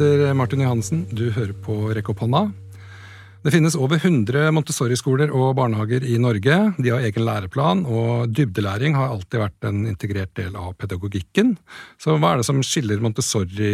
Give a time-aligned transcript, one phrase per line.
[0.00, 1.04] heter Martin Johansen.
[1.12, 2.46] Du hører på Rekk opp hånda.
[3.44, 6.56] Det finnes over 100 Montessori-skoler og barnehager i Norge.
[6.80, 11.54] De har egen læreplan, og dybdelæring har alltid vært en integrert del av pedagogikken.
[12.00, 13.72] Så hva er det som skiller Montessori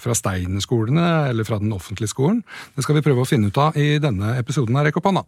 [0.00, 2.42] fra Steiner-skolene eller fra den offentlige skolen?
[2.76, 5.24] Det skal vi prøve å finne ut av i denne episoden av Rekk opp hånda.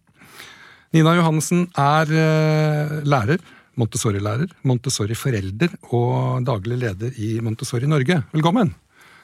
[0.97, 3.41] Nina Johannessen er eh, lærer,
[3.80, 8.20] Montessori-lærer, Montessori-forelder og daglig leder i Montessori Norge.
[8.37, 8.74] Velkommen!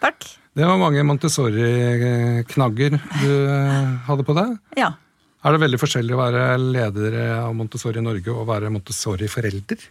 [0.04, 0.26] Takk.
[0.54, 4.52] Det var mange Montessori-knagger du eh, hadde på deg.
[4.78, 4.92] Ja.
[5.45, 9.82] Er det veldig forskjellig å være leder av Montessori Norge og være Montessori-forelder?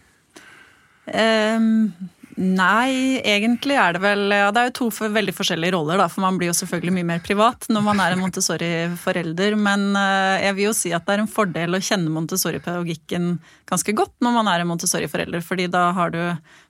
[1.04, 1.92] Um,
[2.36, 6.08] nei, egentlig er det vel ja, Det er jo to for, veldig forskjellige roller, da,
[6.10, 9.56] for man blir jo selvfølgelig mye mer privat når man er en Montessori-forelder.
[9.60, 13.34] Men uh, jeg vil jo si at det er en fordel å kjenne Montessori-pedagogikken
[13.70, 16.20] ganske godt når man er en Montessori-forelder, fordi da har du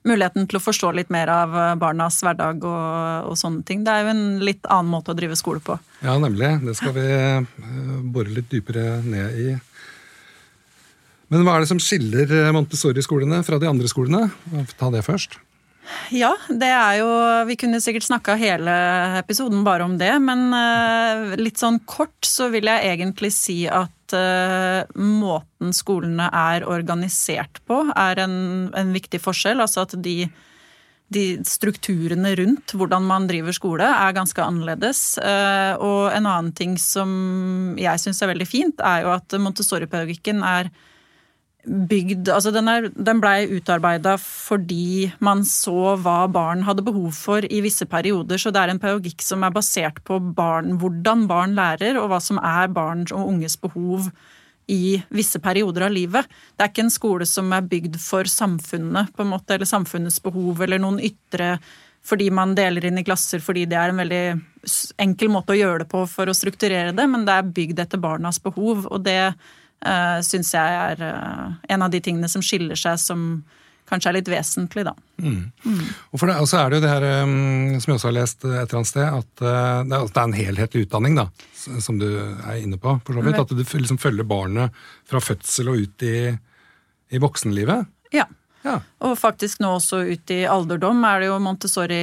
[0.07, 3.81] muligheten til å forstå litt mer av eh, barnas hverdag og, og sånne ting.
[3.85, 5.79] Det er jo en litt annen måte å drive skole på.
[6.05, 6.51] Ja, nemlig.
[6.65, 9.47] Det skal vi uh, bore litt dypere ned i.
[11.33, 14.27] Men hva er det som skiller Montessori-skolene fra de andre skolene?
[14.77, 15.39] Ta det først.
[16.13, 17.09] Ja, det er jo
[17.49, 18.73] Vi kunne sikkert snakka hele
[19.19, 24.15] episoden bare om det, men uh, litt sånn kort så vil jeg egentlig si at
[24.15, 28.35] uh, måten skolene er organisert på, er en,
[28.77, 29.61] en viktig forskjell.
[29.61, 30.17] Altså at de,
[31.13, 35.05] de, strukturene rundt hvordan man driver skole, er ganske annerledes.
[35.21, 40.45] Uh, og en annen ting som jeg syns er veldig fint, er jo at Montessori-pedagogikken
[40.45, 40.73] er
[41.65, 47.45] bygd Altså den, er, den blei utarbeida fordi man så hva barn hadde behov for
[47.45, 48.39] i visse perioder.
[48.41, 52.21] Så det er en pedagogikk som er basert på barn, hvordan barn lærer, og hva
[52.23, 54.11] som er barns og unges behov
[54.71, 56.29] i visse perioder av livet.
[56.55, 60.21] Det er ikke en skole som er bygd for samfunnet, på en måte, eller samfunnets
[60.23, 61.55] behov, eller noen ytre
[62.05, 64.25] fordi man deler inn i klasser fordi det er en veldig
[65.01, 68.01] enkel måte å gjøre det på for å strukturere det, men det er bygd etter
[68.01, 68.85] barnas behov.
[68.85, 69.33] og det
[69.85, 73.43] uh, syns jeg er uh, en av de tingene som skiller seg som
[73.85, 74.95] kanskje er litt vesentlig, da.
[75.21, 75.51] Mm.
[75.61, 75.81] Mm.
[76.09, 78.55] Og det, så er det jo det her, um, som jeg også har lest et
[78.55, 81.27] eller annet sted, at uh, det, er, en helhetlig utdanning, da,
[81.85, 82.97] som du er inne på.
[83.05, 86.17] for så vidt, At du liksom følger barnet fra fødsel og ut i,
[87.13, 87.91] i voksenlivet.
[88.15, 88.25] Ja.
[88.65, 88.79] Ja.
[89.05, 92.01] Og faktisk nå også ut i alderdom er det jo Montessori,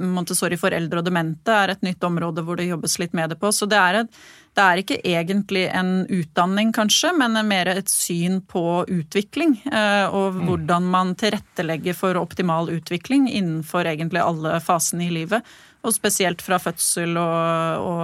[0.00, 3.52] Montessori foreldre og demente er et nytt område hvor det jobbes litt med det på.
[3.52, 4.20] Så det er et,
[4.56, 9.58] det er ikke egentlig en utdanning, kanskje, men mer et syn på utvikling.
[9.68, 10.44] Eh, og mm.
[10.48, 15.44] hvordan man tilrettelegger for optimal utvikling innenfor egentlig alle fasene i livet.
[15.88, 18.02] Og spesielt fra fødsel og, og,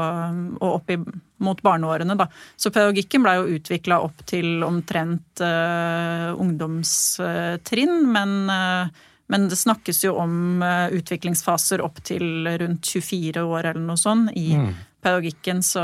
[0.60, 0.98] og opp i,
[1.44, 2.16] mot barneårene.
[2.18, 2.28] Da.
[2.56, 9.02] Så pedagogikken blei jo utvikla opp til omtrent uh, ungdomstrinn, men uh,
[9.32, 10.60] men det snakkes jo om
[10.92, 14.66] utviklingsfaser opp til rundt 24 år eller noe sånt i mm
[15.04, 15.82] pedagogikken så,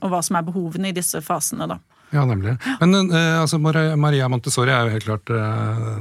[0.00, 1.68] og hva som er behovene i disse fasene.
[1.70, 1.78] da.
[2.10, 2.56] Ja, nemlig.
[2.80, 5.32] Men altså, Maria Montessori er jo helt klart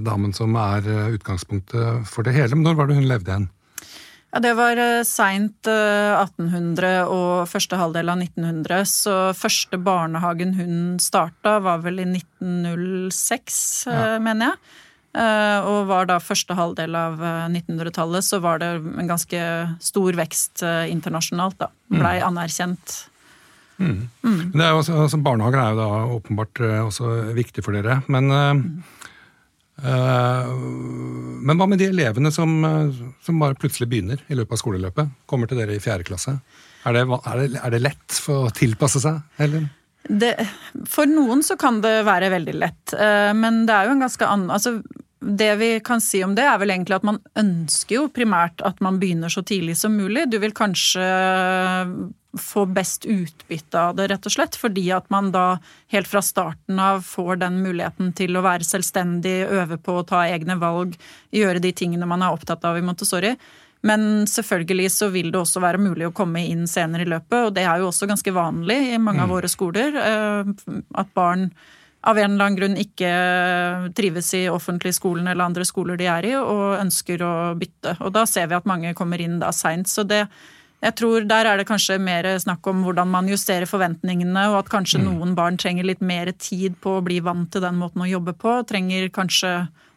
[0.06, 2.58] damen som er utgangspunktet for det hele.
[2.58, 3.50] Men når var det hun levde igjen?
[4.30, 8.86] Ja, Det var eh, seint 1800 eh, og første halvdel av 1900.
[8.86, 14.20] Så første barnehagen hun starta, var vel i 1906, ja.
[14.22, 14.62] mener jeg.
[15.10, 17.18] Eh, og var da første halvdel av
[17.50, 19.40] 1900-tallet, eh, så var det en ganske
[19.82, 21.72] stor vekst eh, internasjonalt, da.
[21.90, 22.28] Blei mm.
[22.28, 22.98] anerkjent.
[23.80, 24.06] Mm.
[24.22, 24.44] Mm.
[24.60, 25.90] Er jo, altså, barnehager er jo da
[26.20, 28.02] åpenbart også viktig for dere.
[28.12, 29.09] Men, mm.
[29.84, 30.52] Uh,
[31.40, 32.52] men hva med de elevene som,
[33.24, 35.12] som, bare plutselig begynner i løpet av skoleløpet?
[35.30, 36.36] Kommer til dere i fjerde klasse.
[36.88, 39.22] Er det, er det, er det lett for å tilpasse seg?
[39.40, 39.70] Helen?
[40.10, 40.32] Det,
[40.90, 44.26] for noen så kan det være veldig lett, eh, men det er jo en ganske
[44.26, 44.80] annen altså,
[45.20, 48.80] Det vi kan si om det, er vel egentlig at man ønsker jo primært at
[48.82, 50.30] man begynner så tidlig som mulig.
[50.32, 51.04] Du vil kanskje
[52.38, 55.58] få best utbytte av det, rett og slett, fordi at man da
[55.94, 60.26] helt fra starten av får den muligheten til å være selvstendig, øve på å ta
[60.30, 60.94] egne valg,
[61.34, 63.34] gjøre de tingene man er opptatt av i Montessori.
[63.82, 67.54] Men selvfølgelig så vil det også være mulig å komme inn senere i løpet, og
[67.56, 69.36] det er jo også ganske vanlig i mange av mm.
[69.38, 70.00] våre skoler.
[70.04, 70.54] Eh,
[71.00, 71.48] at barn
[72.02, 73.10] av en eller annen grunn ikke
[73.96, 77.98] trives i offentlig skolen eller andre skoler de er i, og ønsker å bytte.
[78.04, 79.90] Og da ser vi at mange kommer inn da seint.
[79.92, 80.26] Så det,
[80.80, 84.72] jeg tror der er det kanskje mer snakk om hvordan man justerer forventningene, og at
[84.72, 85.10] kanskje mm.
[85.10, 88.36] noen barn trenger litt mer tid på å bli vant til den måten å jobbe
[88.40, 88.62] på.
[88.70, 89.54] Trenger kanskje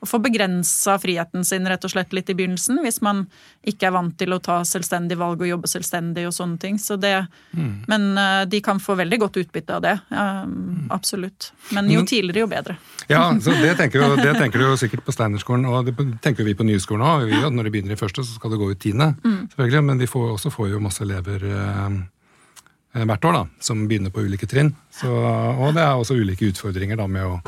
[0.06, 3.24] få begrensa friheten sin rett og slett litt i begynnelsen, hvis man
[3.68, 6.78] ikke er vant til å ta selvstendig valg og jobbe selvstendig og sånne ting.
[6.82, 7.14] Så det,
[7.54, 7.72] mm.
[7.90, 9.94] Men uh, de kan få veldig godt utbytte av det.
[10.10, 11.52] Um, absolutt.
[11.76, 12.78] Men jo tidligere, jo bedre.
[13.06, 15.94] Ja, så det tenker, jo, det tenker du jo sikkert på Steinerskolen, og det
[16.24, 17.36] tenker vi på Nyskolen òg.
[17.52, 19.38] Når de begynner i første, så skal det gå ut tiende, mm.
[19.54, 19.86] selvfølgelig.
[19.92, 24.26] Men de får, også får jo masse elever uh, hvert år da, som begynner på
[24.26, 24.74] ulike trinn.
[24.92, 27.38] Så, og det er også ulike utfordringer da, med å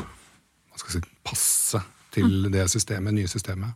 [0.87, 1.64] si, passe
[2.15, 3.75] til det systemet, nye systemet.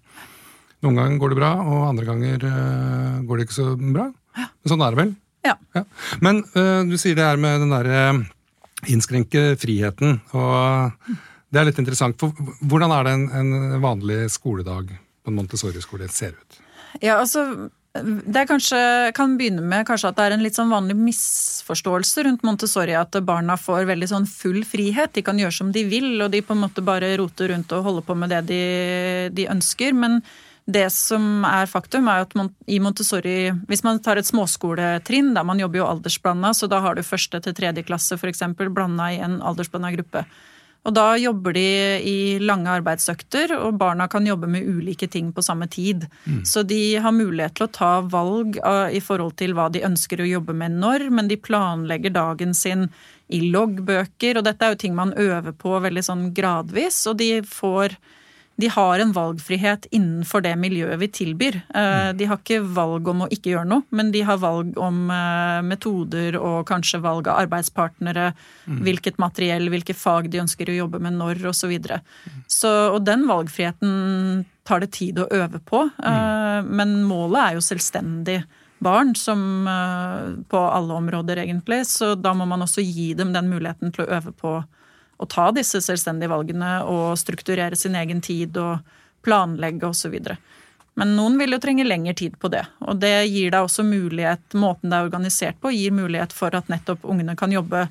[0.85, 4.07] Noen ganger går det bra, og andre ganger uh, går det ikke så bra.
[4.39, 5.15] Men sånn er det vel.
[5.47, 5.55] Ja.
[5.75, 5.83] ja.
[6.23, 8.21] Men uh, du sier det her med den derre uh,
[8.87, 10.21] innskrenke friheten.
[10.31, 11.11] og
[11.51, 12.15] Det er litt interessant.
[12.21, 16.61] For, hvordan er det en, en vanlig skoledag på en Montessori-skole ser ut?
[17.03, 17.43] Ja, altså
[18.03, 18.79] det kanskje,
[19.15, 22.95] kan begynne med kanskje at det er en litt sånn vanlig misforståelse rundt Montessori.
[22.97, 25.13] At barna får veldig sånn full frihet.
[25.15, 27.87] De kan gjøre som de vil, og de på en måte bare roter rundt og
[27.87, 28.61] holder på med det de,
[29.37, 29.95] de ønsker.
[29.97, 30.19] Men
[30.69, 32.35] det som er faktum, er at
[32.69, 36.95] i Montessori Hvis man tar et småskoletrinn, der man jobber jo aldersblanda, så da har
[36.95, 38.45] du første til tredje klasse f.eks.
[38.69, 40.25] blanda i en aldersblanda gruppe.
[40.87, 41.65] Og da jobber de
[42.07, 46.05] i lange arbeidsøkter, og barna kan jobbe med ulike ting på samme tid.
[46.23, 46.45] Mm.
[46.47, 48.57] Så de har mulighet til å ta valg
[48.95, 52.87] i forhold til hva de ønsker å jobbe med når, men de planlegger dagen sin
[53.29, 57.33] i loggbøker, og dette er jo ting man øver på veldig sånn gradvis, og de
[57.45, 57.99] får
[58.59, 61.55] de har en valgfrihet innenfor det miljøet vi tilbyr.
[61.75, 65.05] Eh, de har ikke valg om å ikke gjøre noe, men de har valg om
[65.15, 68.33] eh, metoder og kanskje valg av arbeidspartnere,
[68.67, 68.81] mm.
[68.83, 71.57] hvilket materiell, hvilke fag de ønsker å jobbe med når, osv.
[71.59, 71.99] Så videre.
[72.49, 76.15] så, og den valgfriheten tar det tid å øve på, eh,
[76.65, 76.71] mm.
[76.79, 78.39] men målet er jo selvstendig
[78.79, 79.67] barn, som
[80.47, 81.81] på alle områder, egentlig.
[81.91, 84.53] Så da må man også gi dem den muligheten til å øve på
[85.19, 88.79] å ta disse selvstendige valgene og strukturere sin egen tid og
[89.25, 90.15] planlegge osv.
[90.99, 92.65] Men noen vil jo trenge lengre tid på det.
[92.87, 96.71] Og det gir deg også mulighet, måten det er organisert på, gir mulighet for at
[96.71, 97.87] nettopp ungene kan jobbe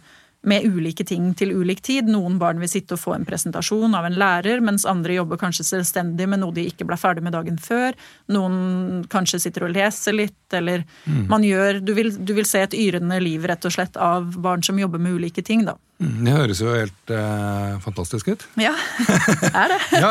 [0.49, 2.09] med ulike ting til ulik tid.
[2.11, 5.67] Noen barn vil sitte og få en presentasjon av en lærer, mens andre jobber kanskje
[5.67, 7.97] selvstendig med noe de ikke ble ferdig med dagen før.
[8.33, 11.27] Noen kanskje sitter og leser litt, eller mm.
[11.31, 14.65] man gjør du vil, du vil, se et yrende liv rett og slett av barn
[14.65, 15.77] som jobber med ulike ting, da.
[15.99, 18.45] Mm, det høres jo helt eh, fantastisk ut.
[18.63, 18.71] Ja,
[19.03, 19.79] det er det.
[19.99, 20.11] ja,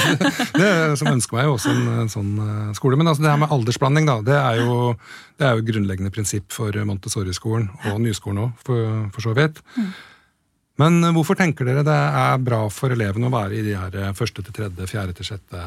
[0.60, 0.70] det
[1.00, 2.98] som ønsker meg jo også en, en sånn uh, skole.
[3.00, 4.92] Men altså, det her med aldersblanding, da, det er jo,
[5.40, 9.58] det er jo grunnleggende prinsipp for Montessori-skolen, og nyskolen òg, for, for, så vidt.
[9.74, 9.90] Mm.
[10.82, 14.14] Men hvorfor tenker dere det er bra for elevene å være i de her eh,
[14.18, 15.66] første til tredje, fjerde til sjette,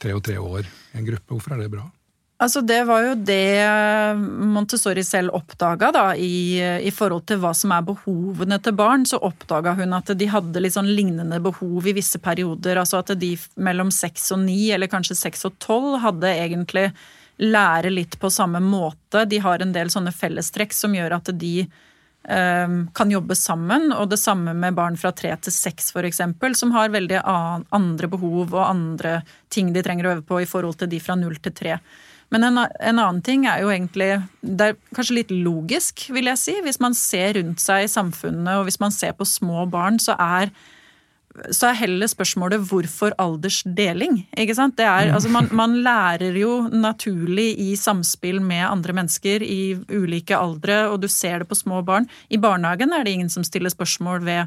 [0.00, 1.32] tre og tre år i en gruppe?
[1.32, 1.86] Hvorfor er det bra?
[2.36, 3.64] Altså Det var jo det
[4.20, 9.06] Montessori selv oppdaga, da, i, i, forhold til hva som er behovene til barn.
[9.08, 12.76] Så oppdaga hun at de hadde litt sånn lignende behov i visse perioder.
[12.82, 16.90] Altså at de mellom seks og ni, eller kanskje seks og tolv, hadde egentlig
[17.40, 19.24] lære litt på samme måte.
[19.24, 23.94] De har en del sånne fellestrekk som gjør at de eh, kan jobbe sammen.
[23.96, 26.20] Og det samme med barn fra tre til seks, f.eks.,
[26.60, 30.82] som har veldig andre behov og andre ting de trenger å øve på i forhold
[30.82, 31.78] til de fra null til tre.
[32.34, 34.08] Men en, en, annen ting er jo egentlig
[34.42, 36.56] Det er kanskje litt logisk, vil jeg si.
[36.64, 40.18] Hvis man ser rundt seg i samfunnet, og hvis man ser på små barn, så
[40.18, 40.50] er
[41.52, 44.22] så er heller spørsmålet hvorfor aldersdeling?
[44.36, 44.76] ikke sant?
[44.78, 50.36] Det er, altså man, man, lærer jo naturlig i samspill med andre mennesker i ulike
[50.36, 52.08] aldre, og du ser det på små barn.
[52.32, 54.46] I barnehagen er det ingen som stiller spørsmål ved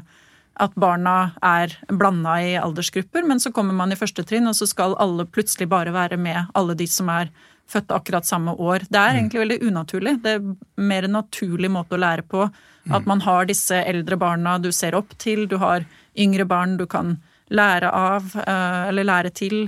[0.60, 4.68] at barna er blanda i aldersgrupper, men så kommer man i første trinn, og så
[4.68, 7.30] skal alle plutselig bare være med, alle de som er
[7.70, 8.86] født akkurat samme år.
[8.88, 9.18] Det er mm.
[9.20, 10.14] egentlig veldig unaturlig.
[10.24, 12.46] Det er mer en naturlig måte å lære på.
[12.84, 12.94] Mm.
[12.98, 15.86] At man har disse eldre barna du ser opp til, du har
[16.18, 17.18] yngre barn du kan
[17.50, 19.62] lære av eh, eller lære til.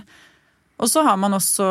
[0.82, 1.68] Og så har man også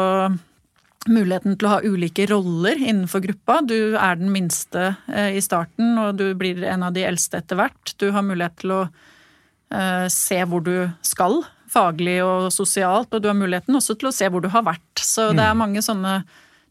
[1.09, 3.61] muligheten til å ha ulike roller innenfor gruppa.
[3.65, 7.59] Du er den minste eh, i starten, og du blir en av de eldste etter
[7.59, 7.95] hvert.
[7.97, 13.29] Du har mulighet til å eh, se hvor du skal faglig og sosialt, og du
[13.31, 15.03] har muligheten også til å se hvor du har vært.
[15.03, 15.61] Så det er mm.
[15.63, 16.21] mange sånne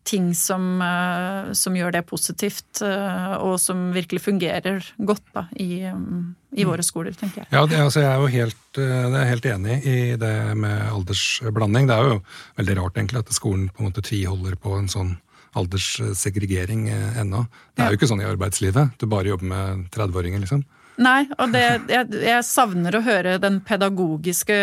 [0.05, 5.85] ting som, eh, som gjør det positivt, eh, og som virkelig fungerer godt da, i,
[5.85, 6.23] mm,
[6.57, 7.51] i våre skoler, tenker jeg.
[7.53, 11.87] Ja, det, altså, Jeg er jo helt, eh, er helt, enig i det med aldersblanding.
[11.87, 12.23] Det er jo
[12.57, 15.19] veldig rart egentlig at skolen på en måte tviholder på en sånn
[15.59, 16.89] alderssegregering
[17.19, 17.47] ennå.
[17.75, 18.93] Det er jo ikke sånn i arbeidslivet.
[18.99, 20.63] Du bare jobber med 30-åringer, liksom.
[21.01, 24.59] Nei, og det, jeg, jeg, savner å høre den pedagogiske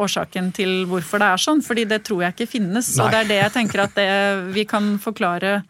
[0.00, 2.94] årsaken til hvorfor det er sånn, fordi det tror jeg ikke finnes.
[2.96, 3.04] Nei.
[3.04, 4.10] Og det er det jeg tenker at det,
[4.56, 5.60] vi kan forklare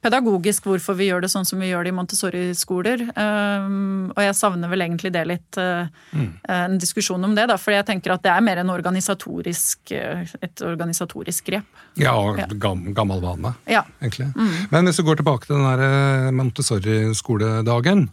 [0.00, 3.02] pedagogisk hvorfor vi gjør det sånn som vi gjør det i Montessori-skoler.
[3.12, 6.30] Um, og jeg savner vel egentlig det litt, uh, mm.
[6.56, 10.64] en diskusjon om det, da, for jeg tenker at det er mer en organisatorisk, et
[10.64, 11.84] organisatorisk grep.
[12.00, 12.48] Ja, og ja.
[12.56, 13.84] Gammel vane, ja.
[14.00, 14.30] egentlig.
[14.32, 14.56] Mm.
[14.72, 18.08] Men hvis du går tilbake til den der Montessori-skoledagen,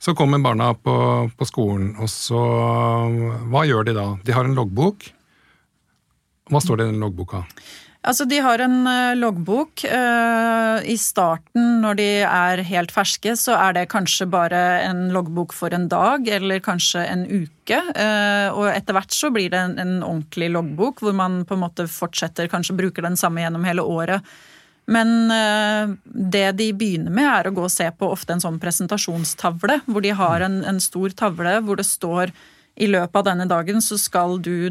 [0.00, 0.96] så kommer barna på,
[1.36, 2.40] på skolen, og så
[3.52, 4.06] Hva gjør de da?
[4.24, 5.10] De har en loggbok.
[6.50, 7.44] Hva står det i den loggboka?
[8.00, 9.84] Altså, De har en uh, loggbok.
[9.84, 15.52] Uh, I starten, når de er helt ferske, så er det kanskje bare en loggbok
[15.52, 17.82] for en dag, eller kanskje en uke.
[17.92, 21.84] Uh, og etter hvert så blir det en, ordentlig loggbok, hvor man på en måte
[21.92, 24.24] fortsetter, kanskje bruker den samme gjennom hele året.
[24.90, 25.30] Men
[26.04, 30.02] det de begynner med, er å gå og se på ofte en sånn presentasjonstavle, hvor
[30.02, 32.32] de har en, en stor tavle hvor det står
[32.80, 33.98] i løpet av denne dagen så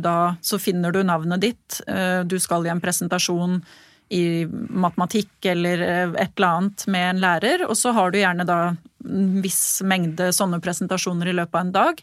[0.02, 1.82] da Så finner du navnet ditt.
[1.88, 3.62] Eh, du skal i en presentasjon
[4.10, 8.46] i matematikk eller eh, et eller annet med en lærer, og så har du gjerne
[8.46, 12.02] da en viss mengde sånne presentasjoner i løpet av en dag.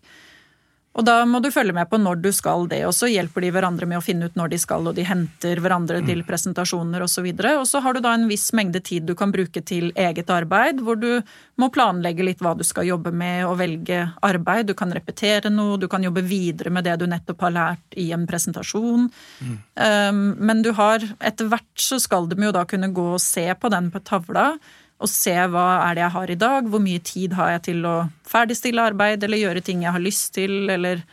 [0.96, 3.50] Og da må du følge med på når du skal det, og så hjelper de
[3.52, 6.26] hverandre med å finne ut når de skal, og de henter hverandre til mm.
[6.28, 7.26] presentasjoner osv.
[7.28, 9.90] Og, så og så har du da en viss mengde tid du kan bruke til
[9.92, 11.20] eget arbeid, hvor du
[11.60, 14.70] må planlegge litt hva du skal jobbe med, og velge arbeid.
[14.70, 18.08] Du kan repetere noe, du kan jobbe videre med det du nettopp har lært i
[18.16, 19.10] en presentasjon.
[19.44, 19.60] Mm.
[19.76, 23.44] Um, men du har Etter hvert så skal de jo da kunne gå og se
[23.60, 24.54] på den på tavla
[24.96, 27.86] og se hva er det jeg har i dag, hvor mye tid har jeg til
[27.88, 27.96] å
[28.28, 31.04] ferdigstille arbeid eller gjøre ting jeg har lyst til, eller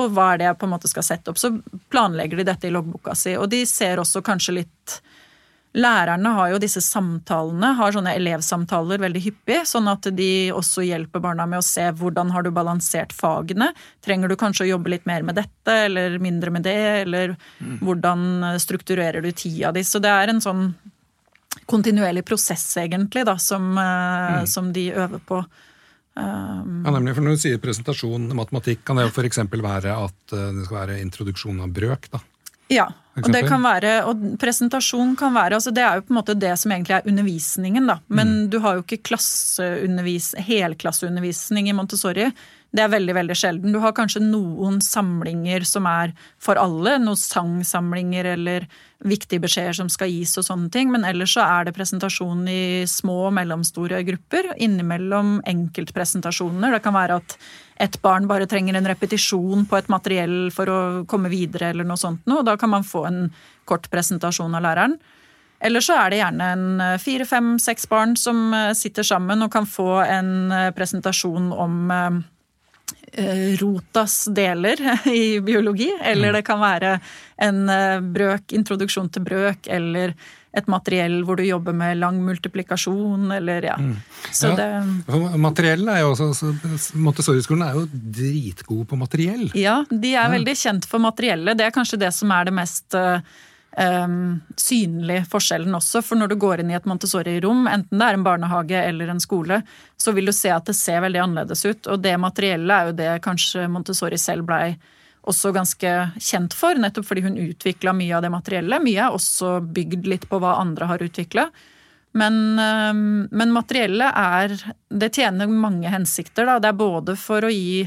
[0.00, 1.40] og hva er det jeg på en måte skal sette opp.
[1.40, 1.50] Så
[1.92, 5.00] planlegger de dette i loggboka si, og de ser også kanskje litt
[5.72, 11.22] Lærerne har jo disse samtalene, har sånne elevsamtaler veldig hyppig, sånn at de også hjelper
[11.24, 13.70] barna med å se hvordan har du balansert fagene.
[14.04, 17.78] Trenger du kanskje å jobbe litt mer med dette, eller mindre med det, eller mm.
[17.80, 18.26] hvordan
[18.60, 19.80] strukturerer du tida di.
[19.80, 20.74] Så det er en sånn
[21.66, 24.46] kontinuerlig prosess, egentlig, da, som, eh, mm.
[24.50, 25.42] som de øver på.
[26.12, 29.38] Um, ja, nemlig, for Når du sier presentasjon matematikk, kan det jo f.eks.
[29.48, 32.10] være at eh, det skal være introduksjon av brøk?
[32.12, 32.20] da?
[32.72, 32.86] Ja,
[33.20, 36.36] og det kan være, og presentasjon kan være altså Det er jo på en måte
[36.38, 37.98] det som egentlig er undervisningen, da.
[38.08, 38.46] Men mm.
[38.52, 39.18] du har jo ikke
[40.48, 42.30] helklasseundervisning i Montessori.
[42.72, 43.74] Det er veldig veldig sjelden.
[43.74, 46.94] Du har kanskje noen samlinger som er for alle.
[47.02, 48.64] Noen sangsamlinger eller
[49.04, 50.88] viktige beskjeder som skal gis og sånne ting.
[50.92, 54.54] Men ellers så er det presentasjon i små og mellomstore grupper.
[54.56, 56.72] Innimellom enkeltpresentasjoner.
[56.72, 57.36] Det kan være at
[57.82, 62.00] et barn bare trenger en repetisjon på et materiell for å komme videre eller noe
[62.00, 62.46] sånt noe.
[62.46, 63.26] Da kan man få en
[63.68, 64.96] kort presentasjon av læreren.
[65.62, 69.68] Eller så er det gjerne en fire, fem, seks barn som sitter sammen og kan
[69.68, 70.32] få en
[70.74, 72.22] presentasjon om Eh,
[73.60, 74.80] rotas deler
[75.12, 76.36] i biologi, eller mm.
[76.38, 76.94] det kan være
[77.42, 80.14] en eh, brøk, introduksjon til brøk, eller
[80.52, 83.76] et materiell hvor du jobber med lang multiplikasjon, eller ja.
[83.80, 83.94] Mm.
[84.32, 84.56] Så ja.
[84.58, 86.52] det Materiell er jo også
[87.00, 89.46] Montessori-skolen er jo dritgod på materiell.
[89.56, 90.28] Ja, de er ja.
[90.34, 91.56] veldig kjent for materiellet.
[91.58, 93.24] Det er kanskje det som er det mest uh,
[93.76, 96.02] um, synlig forskjellen også.
[96.04, 99.22] For når du går inn i et Montessori-rom, enten det er en barnehage eller en
[99.22, 99.62] skole,
[99.96, 101.90] så vil du se at det ser veldig annerledes ut.
[101.92, 104.74] Og det materielle er jo det kanskje Montessori selv blei
[105.28, 108.80] også ganske kjent for, nettopp fordi hun utvikla mye av det materielle.
[108.82, 111.46] Mye er også bygd litt på hva andre har utvikla.
[112.18, 112.34] Men,
[113.32, 114.52] men materiellet er
[114.92, 116.58] Det tjener mange hensikter, da.
[116.60, 117.86] Det er både for å gi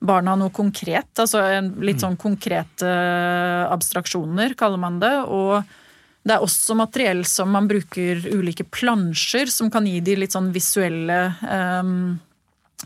[0.00, 1.12] barna noe konkret.
[1.20, 2.04] Altså litt mm.
[2.04, 5.12] sånn konkrete eh, abstraksjoner, kaller man det.
[5.28, 5.60] Og
[6.24, 10.50] det er også materiell som man bruker ulike plansjer, som kan gi de litt sånn
[10.52, 12.18] visuelle um,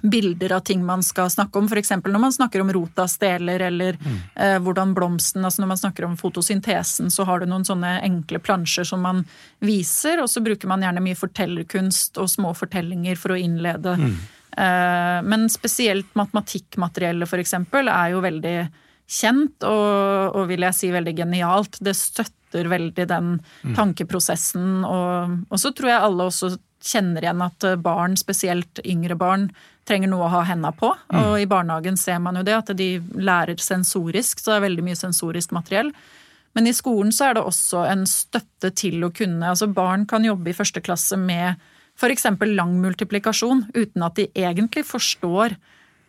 [0.03, 1.71] bilder av ting man skal snakke om.
[1.71, 1.95] F.eks.
[2.03, 4.21] når man snakker om rotas deler, eller mm.
[4.35, 8.43] uh, hvordan blomsten altså Når man snakker om fotosyntesen, så har du noen sånne enkle
[8.43, 9.23] plansjer som man
[9.63, 13.99] viser, og så bruker man gjerne mye fortellerkunst og små fortellinger for å innlede.
[14.03, 14.17] Mm
[14.55, 17.55] men spesielt matematikkmateriellet f.eks.
[17.75, 18.57] er jo veldig
[19.11, 21.79] kjent og, og, vil jeg si veldig genialt.
[21.85, 23.75] Det støtter veldig den mm.
[23.77, 24.85] tankeprosessen.
[24.89, 29.49] Og, og, så tror jeg alle også kjenner igjen at barn, spesielt yngre barn,
[29.89, 30.91] trenger noe å ha henda på.
[31.13, 31.21] Mm.
[31.21, 34.87] Og i barnehagen ser man jo det, at de lærer sensorisk, så det er veldig
[34.89, 35.93] mye sensorisk materiell.
[36.55, 40.23] Men i skolen så er det også en støtte til å kunne Altså barn kan
[40.23, 41.59] jobbe i første klasse med
[41.95, 42.27] f.eks.
[42.51, 45.57] lang multiplikasjon, uten at de egentlig forstår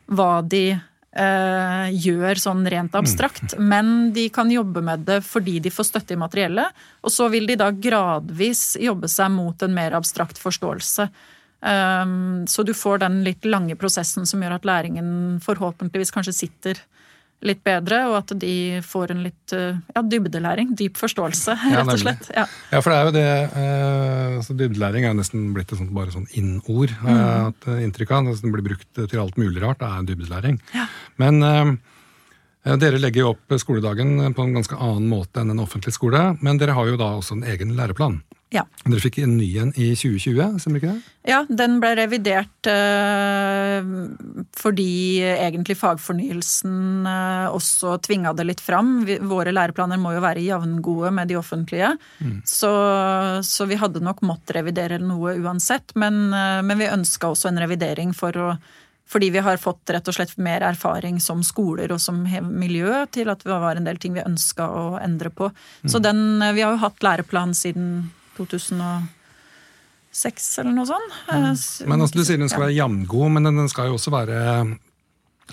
[0.06, 3.56] hva de eh, gjør sånn rent abstrakt.
[3.56, 3.70] Mm.
[3.72, 7.48] Men de kan jobbe med det fordi de får støtte i materiellet, og så vil
[7.50, 11.10] de da gradvis jobbe seg mot en mer abstrakt forståelse.
[11.66, 16.82] Um, så du får den litt lange prosessen som gjør at læringen forhåpentligvis kanskje sitter
[17.46, 20.72] litt bedre, og at de får en litt eh, ja, dybdelæring.
[20.80, 22.30] Dyp forståelse, rett og slett.
[22.34, 22.46] Ja.
[22.72, 23.26] Ja, for det er jo det
[23.64, 26.90] eh, altså Dybdelæring er nesten blitt et sånt, bare sånn inn-ord.
[26.96, 27.54] jeg Mm.
[27.68, 28.32] eh, inntrykk av.
[28.42, 29.80] Det blir brukt til alt mulig rart.
[29.84, 30.62] Det er dybdelæring.
[30.74, 30.88] Ja.
[31.22, 31.76] Men eh,
[32.82, 36.38] dere legger jo opp skoledagen på en ganske annen måte enn en offentlig skole.
[36.42, 38.22] Men dere har jo da også en egen læreplan.
[38.54, 38.62] Ja.
[38.86, 41.14] Dere fikk en ny en i 2020, stemmer ikke det?
[41.28, 43.88] Ja, den ble revidert eh,
[44.56, 44.92] fordi
[45.34, 49.00] egentlig fagfornyelsen eh, også tvinga det litt fram.
[49.10, 51.96] Vi, våre læreplaner må jo være jevngode med de offentlige.
[52.46, 52.72] Så,
[53.44, 55.96] så vi hadde nok måttet revidere noe uansett.
[55.98, 58.56] Men, eh, men vi ønska også en revidering for å
[59.06, 63.30] fordi vi har fått rett og slett mer erfaring som skoler og som miljø til
[63.30, 65.52] at det var en del ting vi ønska å endre på.
[65.86, 71.12] Så den, eh, vi har jo hatt læreplan siden 2006 eller noe sånt.
[71.30, 71.54] Mm.
[71.92, 74.38] Men altså, Du sier den skal være jevngod, men den skal jo også være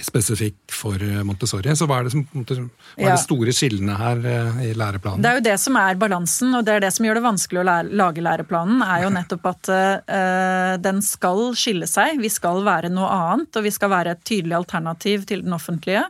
[0.01, 1.75] spesifikk for eh, Montessori.
[1.77, 2.61] Så hva er det, som, hva er
[3.03, 3.11] Ja.
[3.13, 5.21] de store skillene her eh, i læreplanen?
[5.23, 7.61] Det er jo det som er balansen, og det er det som gjør det vanskelig
[7.61, 7.67] å
[8.01, 12.09] lage læreplanen, er jo nettopp at uh, den skal skille seg.
[12.23, 16.05] Vi skal være noe annet, og vi skal være et tydelig alternativ til den offentlige.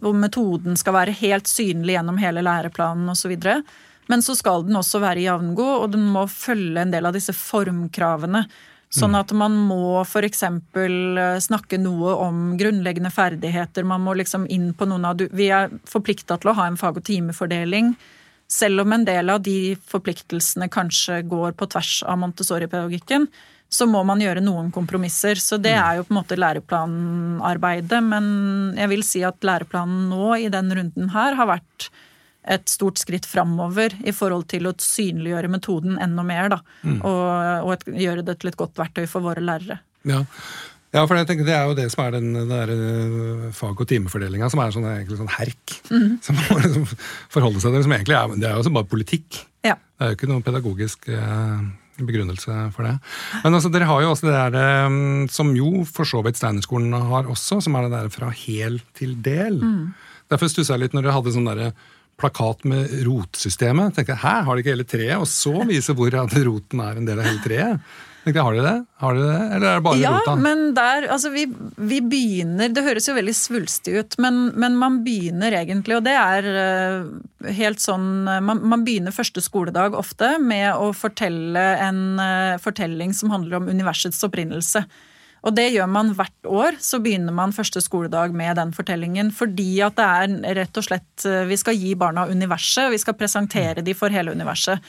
[0.00, 3.36] Hvor metoden skal være helt synlig gjennom hele læreplanen osv.
[4.10, 7.34] Men så skal den også være jevngod, og den må følge en del av disse
[7.36, 8.44] formkravene.
[8.90, 10.40] Sånn at man må f.eks.
[11.46, 13.86] snakke noe om grunnleggende ferdigheter.
[13.86, 16.98] Man må liksom inn på noen av Vi er forplikta til å ha en fag-
[16.98, 17.94] og timefordeling.
[18.50, 23.28] Selv om en del av de forpliktelsene kanskje går på tvers av Montessori-pedagogikken,
[23.70, 25.38] så må man gjøre noen kompromisser.
[25.38, 28.02] Så det er jo på en måte læreplanarbeidet.
[28.02, 28.26] Men
[28.74, 31.92] jeg vil si at læreplanen nå i den runden her har vært
[32.50, 36.50] et stort skritt framover i forhold til å synliggjøre metoden enda mer.
[36.52, 36.60] Da,
[37.00, 37.20] og
[37.60, 39.80] og et, gjøre det til et godt verktøy for våre lærere.
[40.08, 40.22] Ja.
[40.94, 43.88] ja, for jeg tenker det er jo det som er den, den eh, fag- og
[43.90, 45.76] timefordelinga, som er sånn, egentlig sånn herk.
[45.90, 46.16] Mm.
[46.24, 46.88] Som man må liksom
[47.32, 47.84] forholde seg til.
[47.86, 49.42] Som egentlig er, det er jo også bare politikk.
[49.66, 49.76] Ja.
[49.76, 51.62] Det er jo ikke noen pedagogisk eh,
[52.00, 52.96] begrunnelse for det.
[53.44, 55.00] Men altså, dere har jo også det der eh,
[55.32, 59.18] som jo for så vidt Steinerskolen har også, som er det der fra hel til
[59.24, 59.60] del.
[59.60, 59.90] Mm.
[60.30, 61.72] Derfor stussa jeg litt når dere hadde sånn derre
[62.20, 63.96] plakat med rotsystemet.
[63.96, 65.18] Tenkte jeg, Hæ, har de ikke hele treet?
[65.20, 67.90] Og så vise hvor roten er en del av hele treet.
[68.20, 68.76] Tenkte jeg, Har de det?
[69.00, 69.36] Har de det?
[69.56, 70.34] Eller er det bare Ja, rota?
[70.36, 71.46] men der Altså, vi,
[71.76, 76.16] vi begynner Det høres jo veldig svulstig ut, men, men man begynner egentlig, og det
[76.20, 82.02] er eh, helt sånn eh, man, man begynner første skoledag ofte med å fortelle en
[82.20, 84.84] eh, fortelling som handler om universets opprinnelse.
[85.46, 86.80] Og det gjør man hvert år.
[86.82, 89.32] Så begynner man første skoledag med den fortellingen.
[89.32, 92.90] Fordi at det er rett og slett eh, Vi skal gi barna universet.
[92.92, 94.84] Vi skal presentere de for hele universet.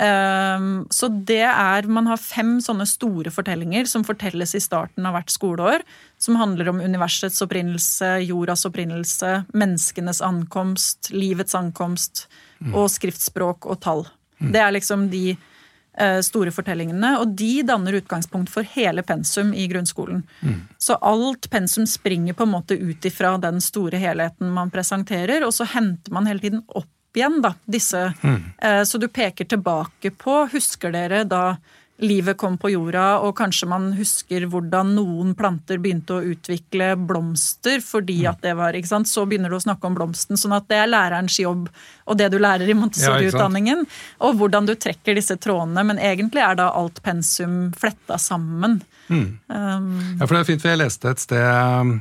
[0.00, 5.14] Ehm, Så det er Man har fem sånne store fortellinger som fortelles i starten av
[5.14, 5.84] hvert skoleår.
[6.18, 12.26] Som handler om universets opprinnelse, jordas opprinnelse, menneskenes ankomst, livets ankomst
[12.74, 14.06] og skriftspråk og tall.
[14.40, 15.36] Det er liksom de
[16.24, 20.22] store fortellingene, og de danner utgangspunkt for hele pensum i grunnskolen.
[20.78, 25.52] Så alt pensum springer på en måte ut ifra den store helheten man presenterer, og
[25.56, 28.12] så henter man hele tiden opp igjen da, disse.
[28.22, 28.42] Mm.
[28.86, 31.56] Så du peker tilbake på, husker dere da
[32.02, 37.82] livet kom på jorda, og kanskje man husker hvordan noen planter begynte å utvikle blomster
[37.84, 39.10] fordi at det var ikke sant?
[39.10, 41.68] Så begynner du å snakke om blomsten, sånn at det er lærerens jobb
[42.10, 43.84] og det du lærer i Montessori-utdanningen.
[44.26, 45.84] Og hvordan du trekker disse trådene.
[45.86, 48.80] Men egentlig er da alt pensum fletta sammen.
[49.10, 51.94] Um, Ja, for det er fint, for jeg leste et sted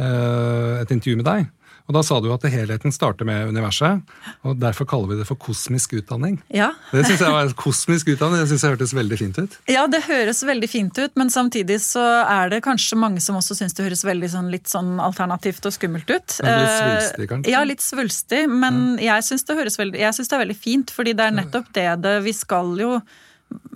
[0.00, 1.48] uh, et intervju med deg.
[1.90, 4.04] Og da sa du at helheten starter med universet,
[4.46, 6.38] og derfor kaller vi det for kosmisk utdanning.
[6.54, 6.70] ja.
[6.94, 9.56] Det synes jeg var kosmisk utdanning, det synes jeg hørtes veldig fint ut.
[9.70, 13.56] Ja, det høres veldig fint ut, men samtidig så er det kanskje mange som også
[13.58, 16.38] syns det høres veldig sånn, litt sånn alternativt og skummelt ut.
[16.44, 17.50] Men litt Eh, svulstig, kanskje?
[17.50, 21.72] Ja, litt svulstig, men jeg syns det det er veldig fint, fordi det er nettopp
[21.74, 23.00] det det Vi skal jo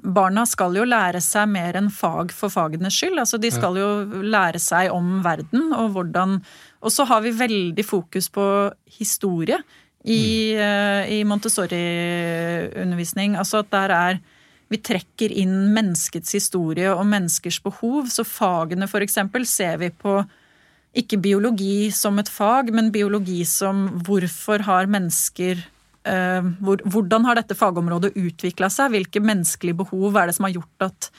[0.05, 3.19] Barna skal jo lære seg mer enn fag for fagenes skyld.
[3.19, 3.89] Altså, de skal jo
[4.23, 6.37] lære seg om verden og hvordan
[6.85, 8.45] Og så har vi veldig fokus på
[8.99, 9.59] historie
[10.05, 13.37] i, eh, i Montessori-undervisning.
[13.41, 14.21] Altså at der er
[14.73, 18.09] vi trekker inn menneskets historie og menneskers behov.
[18.11, 19.19] Så fagene f.eks.
[19.49, 20.23] ser vi på
[20.95, 25.59] ikke biologi som et fag, men biologi som hvorfor har mennesker
[26.07, 28.95] eh, hvor, Hvordan har dette fagområdet utvikla seg?
[28.95, 31.11] Hvilke menneskelige behov er det som har gjort at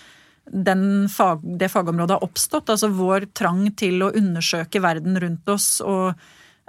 [1.10, 2.70] fag, det fagområdet har oppstått?
[2.70, 6.14] Altså vår trang til å undersøke verden rundt oss og,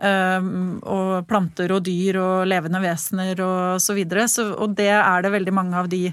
[0.03, 4.29] og planter og dyr og levende vesener og så videre.
[4.29, 6.09] Så, og det er det veldig mange av de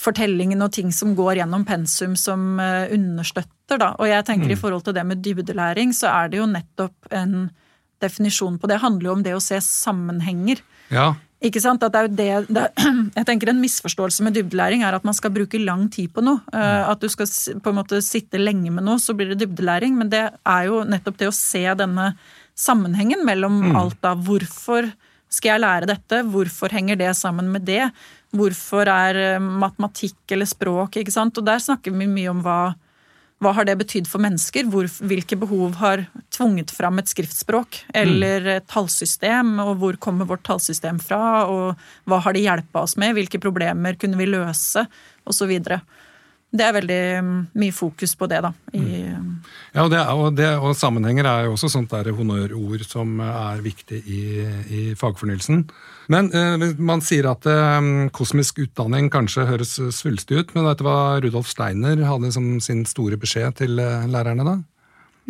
[0.00, 3.78] fortellingene og ting som går gjennom pensum som eh, understøtter.
[3.80, 3.92] Da.
[3.98, 7.36] Og jeg tenker i forhold til det med dybdelæring, så er det jo nettopp en
[8.02, 8.82] definisjon på det.
[8.82, 10.60] handler jo om det å se sammenhenger.
[10.92, 11.14] Ja.
[11.44, 11.82] Ikke sant?
[11.84, 12.64] At det er jo det, det,
[13.18, 16.40] jeg tenker En misforståelse med dybdelæring er at man skal bruke lang tid på noe.
[16.54, 17.28] Eh, At du skal
[17.60, 19.96] på en måte sitte lenge med noe, så blir det dybdelæring.
[20.00, 22.14] Men det er jo nettopp det å se denne
[22.56, 24.88] sammenhengen mellom alt av Hvorfor
[25.34, 26.22] skal jeg lære dette?
[26.30, 27.88] Hvorfor henger det sammen med det?
[28.34, 31.00] Hvorfor er eh, matematikk eller språk?
[31.02, 31.36] ikke sant?
[31.38, 32.74] Og der snakker vi mye om hva,
[33.42, 34.68] hva har det betydd for mennesker?
[34.70, 39.56] Hvor, hvilke behov har tvunget fram et skriftspråk eller et tallsystem?
[39.64, 41.44] Og hvor kommer vårt tallsystem fra?
[41.50, 43.16] Og hva har det hjelpa oss med?
[43.18, 44.86] Hvilke problemer kunne vi løse?
[45.24, 45.82] Og så videre.
[46.54, 48.52] Det er veldig mm, mye fokus på det, da.
[48.76, 48.84] I,
[49.74, 53.58] Ja, og, det, og, det, og sammenhenger er jo også sånt der honnørord som er
[53.64, 54.20] viktig i,
[54.70, 55.64] i fagfornyelsen.
[56.14, 60.86] Men eh, man sier at eh, kosmisk utdanning kanskje høres svulstig ut, men vet du
[60.86, 64.54] hva Rudolf Steiner hadde som sin store beskjed til eh, lærerne da?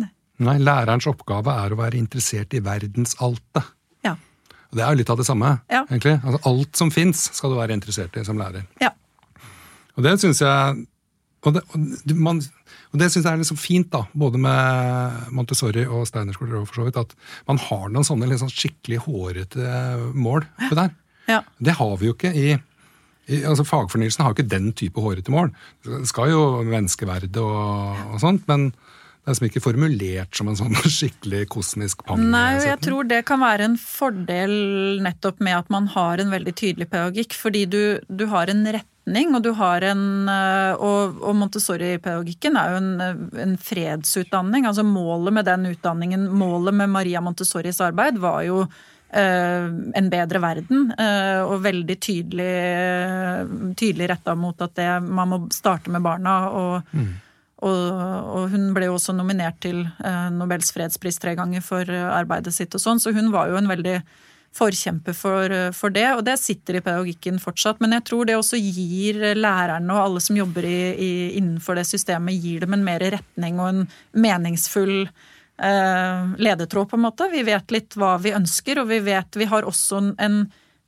[0.03, 0.11] Nei.
[0.45, 3.71] Nei, lærerens oppgave er å være interessert i verdensaltet.
[4.05, 4.13] ja.
[4.69, 5.85] Og det er jo litt av det samme, Ja.
[5.89, 6.19] egentlig.
[6.21, 8.65] Altså, alt som fins, skal du være interessert i som lærer.
[8.83, 8.93] ja.
[9.95, 10.85] Og det syns jeg
[11.45, 12.39] og det, og man,
[12.91, 16.87] og det synes jeg er liksom fint, da, både med Montessori og Steinerskoler, for så
[16.87, 17.15] vidt, at
[17.49, 19.73] man har noen sånne liksom skikkelig hårete
[20.13, 20.95] mål på det her.
[21.31, 21.41] ja.
[21.57, 22.49] Det har vi jo ikke i,
[23.41, 25.51] altså Fagfornyelsen har jo ikke den type hårete mål.
[25.85, 30.57] Det skal jo menneskeverdet og, og sånt, men det er liksom ikke formulert som en
[30.59, 32.21] sånn skikkelig kosmisk pang.
[32.29, 34.53] Nei, jeg tror det kan være en fordel
[35.01, 38.61] nettopp med at man har en veldig tydelig pedagogikk, fordi du, du har en
[39.05, 44.65] retning, og du har en øh, Og, og Montessori-pedagogikken er jo en, en fredsutdanning.
[44.65, 49.65] Altså målet med den utdanningen, målet med Maria Montessoris arbeid, var jo øh,
[49.95, 55.89] en bedre verden, øh, og veldig tydelig, tydelig retta mot at det, man må starte
[55.89, 56.49] med barna.
[56.49, 56.81] og
[57.63, 57.71] og,
[58.35, 62.51] og hun ble jo også nominert til eh, Nobels fredspris tre ganger for eh, arbeidet
[62.53, 63.95] sitt og sånn, så hun var jo en veldig
[64.55, 67.81] forkjemper for, eh, for det, og det sitter i pedagogikken fortsatt.
[67.83, 71.87] Men jeg tror det også gir lærerne og alle som jobber i, i, innenfor det
[71.89, 77.31] systemet, gir dem en mer retning og en meningsfull eh, ledetråd, på en måte.
[77.31, 80.45] Vi vet litt hva vi ønsker, og vi vet vi har også en,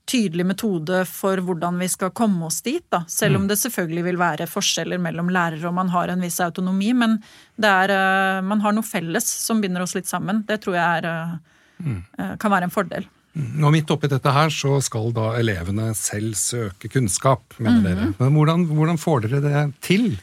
[0.08, 2.86] tydelig metode for hvordan vi skal komme oss dit.
[2.93, 3.03] Da.
[3.12, 6.93] Selv om det selvfølgelig vil være forskjeller mellom lærere og man har en viss autonomi.
[6.95, 7.17] Men
[7.60, 10.45] det er, eh, man har noe felles som binder oss litt sammen.
[10.47, 13.10] Det tror jeg er, eh, eh, kan være en fordel.
[13.38, 18.12] Og midt oppi dette her så skal da elevene selv søke kunnskap, mener dere.
[18.17, 20.13] Men hvordan, hvordan får dere det til?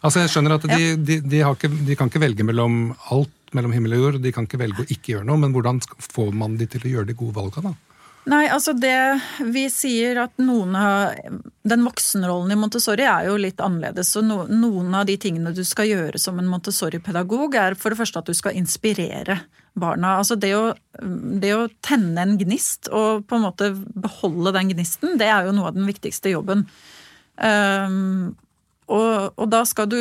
[0.00, 3.36] Altså Jeg skjønner at de, de, de, har ikke, de kan ikke velge mellom alt
[3.56, 6.34] mellom himmel og jord, de kan ikke velge å ikke gjøre noe, men hvordan får
[6.38, 7.72] man de til å gjøre de gode valga, da?
[8.28, 8.92] Nei, altså det
[9.48, 11.14] Vi sier at noen av
[11.64, 14.10] Den voksenrollen i Montessori er jo litt annerledes.
[14.12, 18.00] Så no, noen av de tingene du skal gjøre som en Montessori-pedagog, er for det
[18.02, 19.40] første at du skal inspirere
[19.78, 20.16] barna.
[20.20, 20.64] Altså det å,
[21.42, 25.56] det å tenne en gnist og på en måte beholde den gnisten, det er jo
[25.56, 26.66] noe av den viktigste jobben.
[27.40, 28.32] Um,
[28.90, 30.00] og, og da, skal du,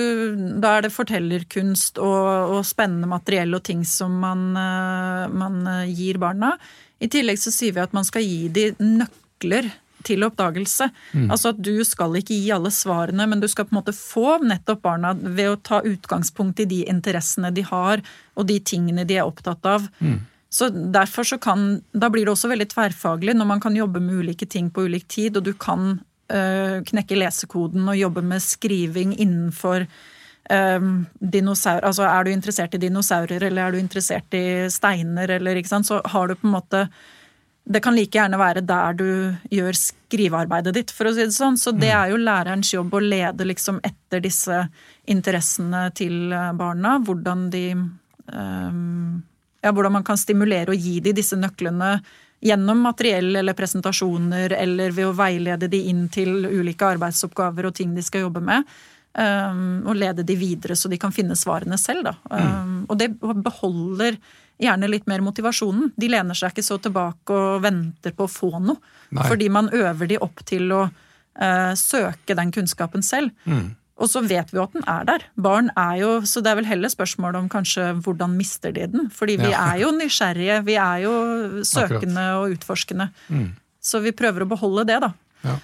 [0.62, 5.92] da er det fortellerkunst og, og spennende materiell og ting som man, eh, man eh,
[5.94, 6.56] gir barna.
[6.98, 9.70] I tillegg så sier vi at man skal gi de nøkler
[10.08, 10.90] til oppdagelse.
[11.32, 14.38] Altså at du skal ikke gi alle svarene, men du skal på en måte få
[14.44, 18.04] nettopp barna ved å ta utgangspunkt i de interessene de har,
[18.36, 19.90] og de tingene de er opptatt av.
[20.50, 24.24] Så derfor så kan, Da blir det også veldig tverrfaglig når man kan jobbe med
[24.24, 26.00] ulike ting på ulik tid, og du kan
[26.34, 29.86] øh, knekke lesekoden og jobbe med skriving innenfor
[30.52, 30.90] øh,
[31.22, 35.70] dinosaur, altså Er du interessert i dinosaurer, eller er du interessert i steiner, eller ikke
[35.70, 36.88] sant, så har du på en måte
[37.70, 39.10] det kan like gjerne være der du
[39.54, 41.58] gjør skrivearbeidet ditt, for å si det sånn.
[41.60, 44.64] Så det er jo lærerens jobb å lede liksom etter disse
[45.10, 46.98] interessene til eh, barna.
[47.06, 49.22] Hvordan de um,
[49.62, 52.00] Ja, hvordan man kan stimulere og gi de disse nøklene
[52.42, 57.94] gjennom materiell eller presentasjoner, eller ved å veilede de inn til ulike arbeidsoppgaver og ting
[57.94, 58.66] de skal jobbe med.
[59.14, 62.08] Um, og lede de videre så de kan finne svarene selv.
[62.08, 62.18] Da.
[62.34, 64.18] Um, og det beholder
[64.60, 65.94] gjerne litt mer motivasjonen.
[66.00, 68.78] De lener seg ikke så tilbake og venter på å få noe.
[69.16, 69.26] Nei.
[69.30, 73.32] Fordi man øver de opp til å uh, søke den kunnskapen selv.
[74.00, 75.24] Og så vet vi jo at den er der.
[75.36, 79.10] Barn er jo, Så det er vel heller spørsmål om kanskje hvordan mister de den.
[79.12, 79.74] Fordi vi Ja.
[79.74, 80.62] er jo nysgjerrige.
[80.66, 81.16] Vi er jo
[81.68, 83.10] søkende og utforskende.
[83.82, 85.14] Så vi prøver å beholde det, da.
[85.44, 85.58] Ja.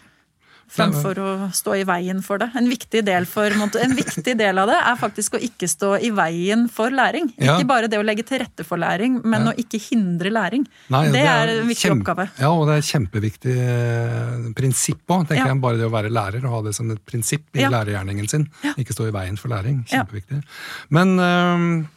[0.76, 2.48] Framfor å stå i veien for det.
[2.58, 6.10] En viktig, del for, en viktig del av det er faktisk å ikke stå i
[6.16, 7.30] veien for læring.
[7.38, 7.56] Ja.
[7.56, 9.54] Ikke bare det å legge til rette for læring, men Ja.
[9.54, 10.66] å ikke hindre læring.
[10.90, 12.30] Nei, det, er en viktig kjempe- oppgave.
[12.42, 15.32] Ja, og det er et kjempeviktig eh, prinsipp òg.
[15.38, 15.54] Ja.
[15.56, 18.50] Bare det å være lærer og ha det som et prinsipp i lærergjerningen sin.
[18.76, 19.86] Ikke stå i veien for læring.
[19.88, 20.42] Kjempeviktig.
[20.90, 21.88] Men øhm,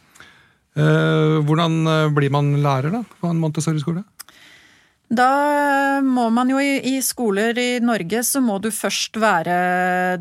[0.79, 4.03] Hvordan blir man lærer da, på en Montessori-skole?
[5.09, 9.55] Da må man jo i, skoler i Norge så må du først være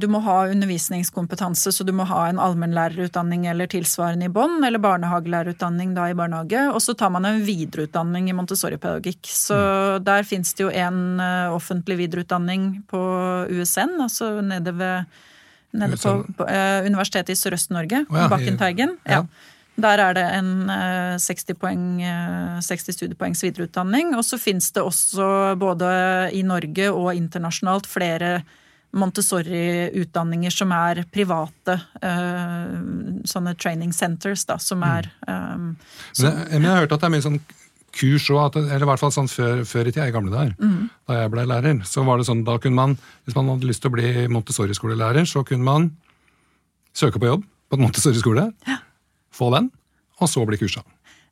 [0.00, 4.80] Du må ha undervisningskompetanse, så du må ha en allmennlærerutdanning eller tilsvarende i bånn, eller
[4.80, 6.64] barnehagelærerutdanning da i barnehage.
[6.72, 9.28] Og så tar man en videreutdanning i Montessori-pedagogikk.
[9.28, 10.08] Så mm.
[10.08, 13.02] der fins det jo en uh, offentlig videreutdanning på
[13.52, 15.18] USN, altså nede ved
[15.76, 18.94] Nede på, på uh, Universitetet i Sørøst-Norge, oh, ja, Bakkenteigen.
[19.04, 19.18] Ja.
[19.18, 19.57] ja.
[19.78, 20.52] Der er det en
[21.22, 21.82] 60, eh, poeng,
[22.64, 24.14] 60 eh, studiepoengs videreutdanning.
[24.18, 25.90] Og så fins det også både
[26.34, 28.40] i Norge og internasjonalt flere
[28.98, 31.76] Montessori-utdanninger som er private.
[32.02, 32.74] Eh,
[33.28, 35.74] sånne training centers, da, som er um,
[36.16, 37.38] som, men, jeg har hørt at det er mye sånn
[37.98, 40.88] kurs òg, eller i hvert fall sånn før, før i tida, i gamle dager, mm.
[41.08, 43.84] da jeg ble lærer, så var det sånn, da kunne man, hvis man hadde lyst
[43.84, 45.88] til å bli Montessori-skolelærer, så kunne man
[46.96, 48.50] søke på jobb på en Montessori-skole.
[48.68, 48.82] Ja
[49.38, 49.70] få den,
[50.18, 50.84] og så bli kursa.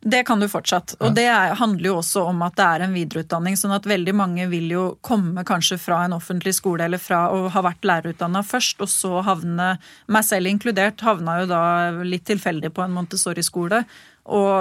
[0.06, 0.94] Det kan du fortsatt.
[1.02, 1.26] Og det
[1.58, 3.56] handler jo også om at det er en videreutdanning.
[3.58, 7.48] sånn at veldig mange vil jo komme kanskje fra en offentlig skole eller fra å
[7.50, 9.72] ha vært lærerutdanna først, og så havne,
[10.06, 11.62] meg selv inkludert, havna jo da
[12.04, 13.82] litt tilfeldig på en Montessori-skole.
[14.26, 14.54] Og,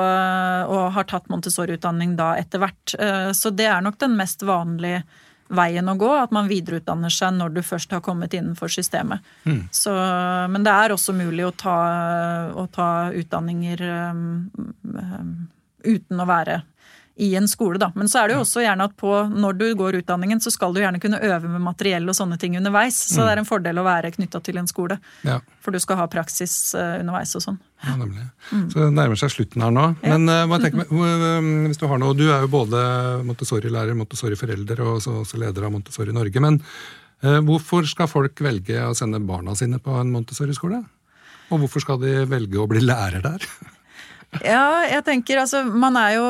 [0.69, 2.97] og, har tatt Montessori-utdanning da etter hvert.
[3.01, 5.01] Eh, så det er nok den mest vanlige
[5.53, 9.25] veien å gå, at man videreutdanner seg når du først har kommet innenfor systemet.
[9.45, 9.65] Mm.
[9.71, 9.93] Så,
[10.51, 11.79] men det er også mulig å ta,
[12.55, 14.23] å ta utdanninger um,
[14.95, 15.35] um,
[15.85, 16.63] uten å være
[17.15, 17.91] i en skole, da.
[17.95, 20.73] Men så er det jo også gjerne at på, når du går utdanningen, så skal
[20.75, 22.97] du gjerne kunne øve med materiell og sånne ting underveis.
[23.13, 23.23] Så mm.
[23.23, 24.97] det er en fordel å være knytta til en skole.
[25.23, 25.37] Ja.
[25.63, 27.61] For du skal ha praksis uh, underveis og sånn.
[27.85, 28.25] Ja, nemlig.
[28.49, 28.65] Mm.
[28.71, 29.85] Så det nærmer seg slutten her nå.
[30.01, 30.15] Ja.
[30.15, 30.89] Men uh, tenker,
[31.69, 32.81] hvis du har noe Du er jo både
[33.27, 36.43] Montessori-lærer, Montessori-forelder og også, også, leder av Montessori Norge.
[36.43, 40.81] Men uh, hvorfor skal folk velge å sende barna sine på en Montessori-skole?
[41.53, 43.45] Og hvorfor skal de velge å bli lærer der?
[44.43, 46.25] Ja, jeg tenker altså Man er jo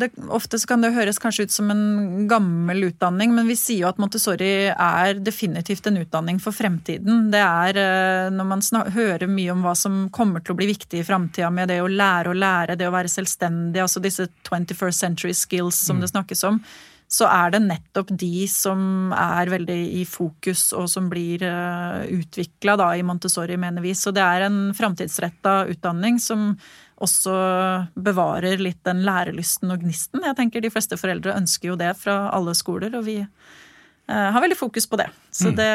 [0.00, 3.84] det, Ofte så kan det høres kanskje ut som en gammel utdanning, men vi sier
[3.84, 7.28] jo at Montessori er definitivt en utdanning for fremtiden.
[7.32, 8.64] Det er eh, når man
[8.94, 11.90] hører mye om hva som kommer til å bli viktig i framtida med det å
[11.90, 16.04] lære å lære, det å være selvstendig, altså disse 21st century skills som mm.
[16.04, 16.60] det snakkes om
[17.14, 22.76] så er det nettopp de som er veldig i fokus, og som blir eh, utvikla
[22.96, 23.94] i Montessori, mener vi.
[23.94, 26.54] Så det er en framtidsretta utdanning som
[27.02, 27.34] også
[27.98, 30.22] bevarer litt den lærelysten og gnisten.
[30.24, 34.40] Jeg tenker De fleste foreldre ønsker jo det fra alle skoler, og vi eh, har
[34.40, 35.08] veldig fokus på det.
[35.34, 35.56] Så mm.
[35.58, 35.70] det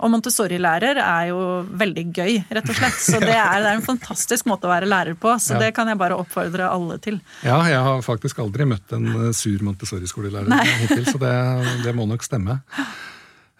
[0.00, 2.98] og Montessori-lærer er jo veldig gøy, rett og slett.
[3.04, 5.34] Så det er, det er, en fantastisk måte å være lærer på.
[5.36, 7.20] Så det kan jeg bare oppfordre alle til.
[7.44, 10.48] Ja, jeg har faktisk aldri møtt en eh, sur Montessori-skolelærer
[10.86, 11.36] hittil, så det,
[11.84, 12.62] det, må nok stemme.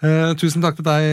[0.03, 1.11] Eh, tusen takk til deg,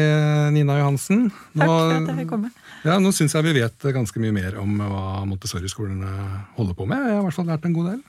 [0.56, 1.28] Nina Johansen.
[1.28, 2.56] Nå, takk for at jeg fikk komme.
[2.88, 6.12] Ja, Nå syns jeg vi vet ganske mye mer om hva Montessori-skolene
[6.56, 7.02] holder på med.
[7.04, 8.02] Jeg har i hvert fall lært en god del.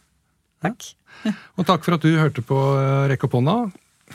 [0.63, 0.91] Takk.
[1.27, 1.33] Ja.
[1.59, 3.57] Og takk for at du hørte på eh, Rekk opp hånda.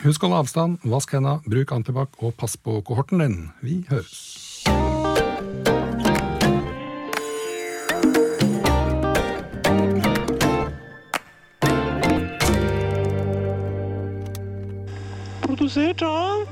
[0.04, 3.38] Husk å holde avstand, vask henda, bruk antibac og pass på kohorten din.
[3.64, 4.44] Vi høres.
[15.46, 16.44] Produsert av